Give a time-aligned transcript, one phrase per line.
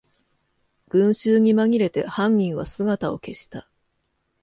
[0.89, 3.69] 群集にまぎれて犯人は姿を消した